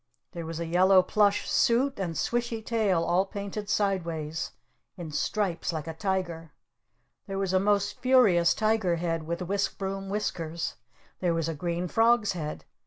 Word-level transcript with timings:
There 0.31 0.47
was 0.47 0.59
a 0.59 0.65
yellow 0.65 1.03
plush 1.03 1.47
suit 1.47 1.99
and 1.99 2.17
swishy 2.17 2.63
tail 2.65 3.03
all 3.03 3.23
painted 3.23 3.69
sideways 3.69 4.51
in 4.97 5.11
stripes 5.11 5.71
like 5.71 5.85
a 5.85 5.93
tiger! 5.93 6.53
There 7.27 7.37
was 7.37 7.53
a 7.53 7.59
most 7.59 7.99
furious 7.99 8.55
tiger 8.55 8.95
head 8.95 9.27
with 9.27 9.43
whisk 9.43 9.77
broom 9.77 10.09
whiskers! 10.09 10.73
There 11.19 11.35
was 11.35 11.47
a 11.47 11.53
green 11.53 11.87
frog's 11.87 12.31
head! 12.31 12.65